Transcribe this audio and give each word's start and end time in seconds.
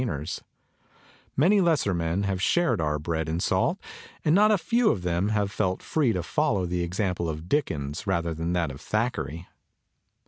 149 0.03 0.39
CONCERNING 0.39 1.35
CONVERSATION 1.35 1.35
Many 1.37 1.61
lesser 1.61 1.93
men 1.93 2.23
have 2.23 2.41
shared 2.41 2.81
our 2.81 2.97
bread 2.97 3.29
and 3.29 3.43
salt; 3.43 3.77
and 4.25 4.33
not 4.33 4.49
a 4.49 4.57
few 4.57 4.89
of 4.89 5.03
them 5.03 5.29
have 5.29 5.51
felt 5.51 5.83
free 5.83 6.11
to 6.13 6.23
fol 6.23 6.55
low 6.55 6.65
the 6.65 6.81
example 6.81 7.29
of 7.29 7.47
Dickens 7.47 8.07
rather 8.07 8.33
than 8.33 8.53
that 8.53 8.71
of 8.71 8.81
Thackeray. 8.81 9.45